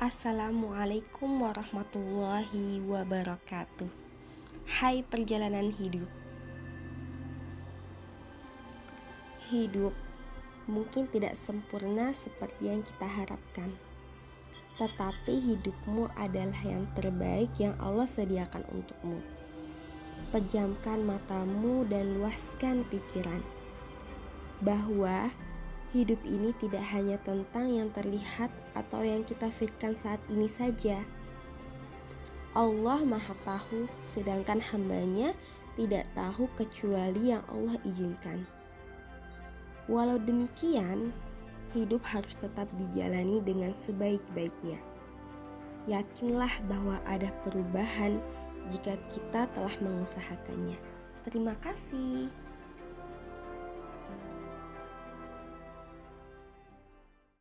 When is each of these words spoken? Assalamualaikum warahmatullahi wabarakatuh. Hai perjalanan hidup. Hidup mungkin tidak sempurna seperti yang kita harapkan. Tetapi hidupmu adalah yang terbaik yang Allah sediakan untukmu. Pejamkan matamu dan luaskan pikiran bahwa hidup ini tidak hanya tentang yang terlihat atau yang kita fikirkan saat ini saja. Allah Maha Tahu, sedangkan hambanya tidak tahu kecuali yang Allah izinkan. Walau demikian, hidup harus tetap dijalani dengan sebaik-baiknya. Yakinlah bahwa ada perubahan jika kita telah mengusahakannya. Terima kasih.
Assalamualaikum 0.00 1.44
warahmatullahi 1.44 2.80
wabarakatuh. 2.88 3.84
Hai 4.64 5.04
perjalanan 5.04 5.76
hidup. 5.76 6.08
Hidup 9.52 9.92
mungkin 10.64 11.04
tidak 11.12 11.36
sempurna 11.36 12.16
seperti 12.16 12.72
yang 12.72 12.80
kita 12.80 13.04
harapkan. 13.04 13.76
Tetapi 14.80 15.36
hidupmu 15.36 16.08
adalah 16.16 16.64
yang 16.64 16.88
terbaik 16.96 17.52
yang 17.60 17.76
Allah 17.76 18.08
sediakan 18.08 18.64
untukmu. 18.72 19.20
Pejamkan 20.32 21.04
matamu 21.04 21.84
dan 21.84 22.16
luaskan 22.16 22.88
pikiran 22.88 23.44
bahwa 24.64 25.28
hidup 25.90 26.22
ini 26.22 26.54
tidak 26.62 26.86
hanya 26.94 27.18
tentang 27.26 27.66
yang 27.66 27.90
terlihat 27.90 28.50
atau 28.78 29.02
yang 29.02 29.26
kita 29.26 29.50
fikirkan 29.50 29.98
saat 29.98 30.22
ini 30.30 30.46
saja. 30.46 31.02
Allah 32.54 33.02
Maha 33.06 33.34
Tahu, 33.46 33.86
sedangkan 34.02 34.58
hambanya 34.74 35.34
tidak 35.78 36.06
tahu 36.18 36.50
kecuali 36.58 37.30
yang 37.30 37.42
Allah 37.46 37.78
izinkan. 37.86 38.42
Walau 39.86 40.18
demikian, 40.18 41.14
hidup 41.74 42.02
harus 42.06 42.34
tetap 42.38 42.66
dijalani 42.78 43.38
dengan 43.42 43.74
sebaik-baiknya. 43.74 44.78
Yakinlah 45.86 46.50
bahwa 46.66 46.98
ada 47.06 47.30
perubahan 47.46 48.18
jika 48.70 48.98
kita 49.10 49.50
telah 49.50 49.74
mengusahakannya. 49.82 50.78
Terima 51.26 51.54
kasih. 51.62 52.49